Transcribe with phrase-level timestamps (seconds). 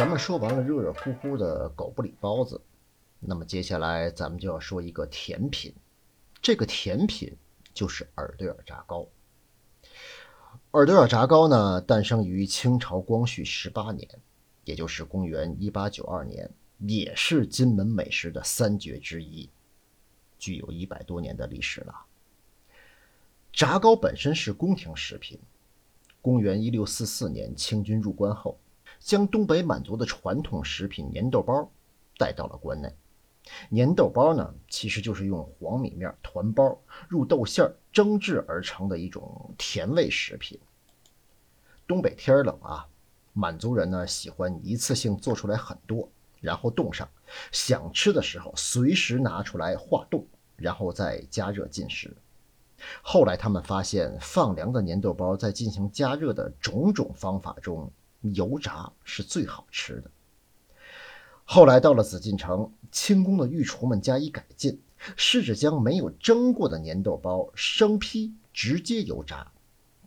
[0.00, 2.58] 咱们说完了热热乎乎的狗不理包子，
[3.18, 5.74] 那么接下来咱们就要说一个甜品，
[6.40, 7.36] 这个甜品
[7.74, 9.06] 就是耳对耳炸糕。
[10.70, 14.08] 耳对耳炸糕呢，诞生于清朝光绪十八年，
[14.64, 19.50] 也就是公元一八九二年，也是金门美食的三绝之一，
[20.38, 21.94] 具有一百多年的历史了。
[23.52, 25.38] 炸糕本身是宫廷食品，
[26.22, 28.58] 公元一六四四年，清军入关后。
[29.00, 31.68] 将东北满族的传统食品粘豆包
[32.16, 32.94] 带到了关内。
[33.74, 36.78] 粘豆包呢，其实就是用黄米面团包
[37.08, 40.60] 入豆馅儿蒸制而成的一种甜味食品。
[41.86, 42.86] 东北天冷啊，
[43.32, 46.08] 满族人呢喜欢一次性做出来很多，
[46.40, 47.08] 然后冻上，
[47.50, 50.24] 想吃的时候随时拿出来化冻，
[50.56, 52.14] 然后再加热进食。
[53.02, 57.90] 后来他们发现，放凉的粘豆包在进行加热的种种方法中。
[58.20, 60.10] 油炸是最好吃的。
[61.44, 64.80] 后来到了紫禁城，清宫的御厨们加以改进，
[65.16, 69.50] 试着将没有蒸过的粘豆包生坯直接油炸，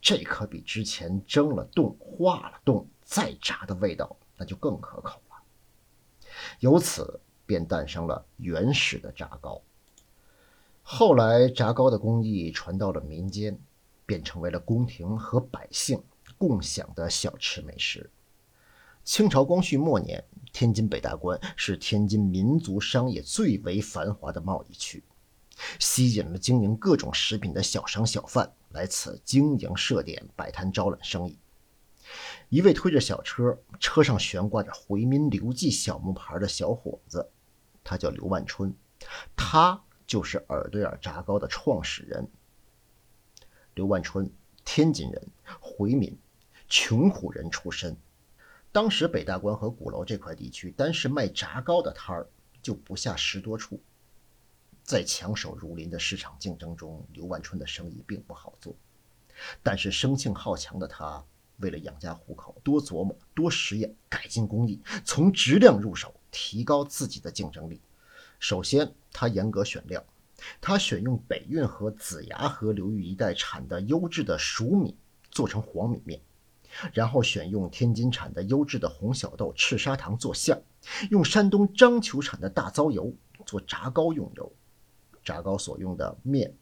[0.00, 5.36] 这可比之前蒸了冻、化了冻再炸的味道那就更可口了。
[6.60, 9.60] 由此便诞生了原始的炸糕。
[10.82, 13.58] 后来炸糕的工艺传到了民间，
[14.06, 16.02] 便成为了宫廷和百姓。
[16.38, 18.10] 共享的小吃美食。
[19.04, 25.04] 清朝光绪末年，天津北大关是天津民族商业最为繁华的贸易区，
[25.78, 31.38] 吸引了经营各种食品的小商小贩来此经营设点、摆摊招揽生意。
[32.48, 37.28] 一位推着小车，车上悬挂着“回民刘记”小木牌的小伙子，
[37.84, 38.74] 他叫刘万春，
[39.36, 42.28] 他就是耳对耳炸糕的创始人。
[43.74, 44.28] 刘万春，
[44.64, 45.28] 天津人，
[45.60, 46.16] 回民。
[46.68, 47.96] 穷苦人出身，
[48.72, 52.28] 当时北大关和鼓楼这块地区，单是卖炸糕的摊儿
[52.60, 53.80] 就不下十多处。
[54.82, 58.74] 在强手如林的市场竞争中，刘万春的生意并不好做。
[59.62, 61.24] 但是生性好强的他，
[61.58, 67.80] 为了养家糊口，多琢磨、多实验、改进工艺，从质量入手，提高自己的竞争力。
[68.38, 70.04] 首先，他严格选料，
[70.60, 74.96] 他选用北运河、子牙河流域一带产的优质的熟米，
[75.30, 76.20] 做成黄米面。
[76.92, 80.62] 然后选用天津产的优质的红小豆、赤砂糖做馅，
[81.10, 83.12] 用山东章丘产的大糟油
[83.44, 84.52] 做炸糕用油。
[85.24, 86.54] 炸糕所用的面、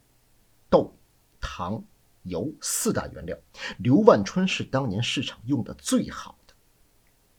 [0.70, 0.94] 豆、
[1.38, 1.84] 糖、
[2.22, 3.36] 油四大原料，
[3.76, 6.54] 刘万春是当年市场用的最好的。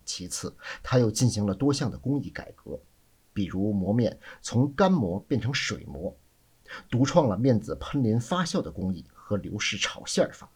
[0.06, 2.80] 其次，他又进行了多项的工艺改革，
[3.34, 6.16] 比如磨面从干磨变成水磨，
[6.92, 10.48] 独创了面子喷淋发酵的工艺和刘氏炒馅法。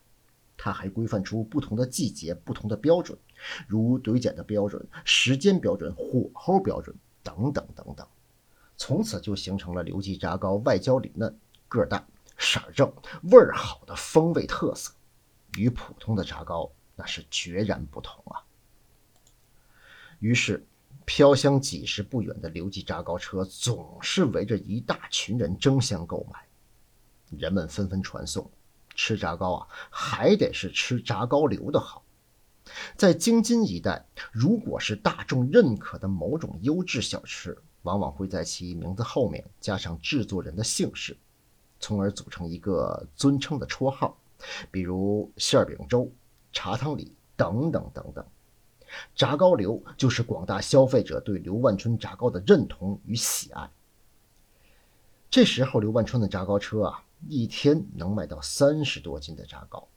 [0.62, 3.18] 他还规范出不同的季节、不同的标准，
[3.66, 6.94] 如怼碱的标准、时间标准、火候标准
[7.24, 8.06] 等等等等。
[8.76, 11.34] 从此就形成了刘记炸糕外焦里嫩、
[11.70, 12.06] 个儿大、
[12.38, 12.92] 色儿正、
[13.32, 14.92] 味儿好的风味特色，
[15.58, 18.44] 与普通的炸糕那是决然不同啊。
[20.20, 20.66] 于是，
[21.06, 26.46] 飘香几十步远的刘记炸糕车总是围着一大群人争相购买，
[27.38, 28.52] 人们纷纷传颂。
[29.00, 32.04] 吃炸糕啊，还得是吃炸糕刘的好。
[32.98, 41.16] 在京津一带，如果是大众认可的某种优质小吃，往往会在其名字后面加上制作人的姓氏，
[41.80, 44.18] 从而组成一个尊称的绰号，
[44.70, 46.12] 比如馅饼粥、
[46.52, 48.26] 茶汤里等等等等。
[49.16, 53.72] 炸糕刘就是广大消费者对刘万春炸糕的认同与喜爱。
[55.32, 57.06] 这时候，刘万春的炸糕车啊。
[57.28, 59.88] 一天能卖到三十多斤的炸糕，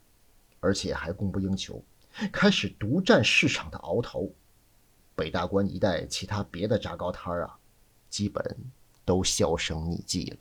[0.59, 1.83] 而且还供不应求，
[2.31, 4.29] 开始独占市场的鳌头。
[5.15, 7.57] 北大关一带其他别的炸糕摊啊，
[8.09, 8.57] 基本
[9.05, 10.37] 都销声匿迹了。